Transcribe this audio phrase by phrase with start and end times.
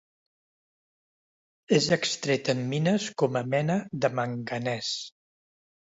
[1.77, 4.91] És extret en mines com a mena de manganès.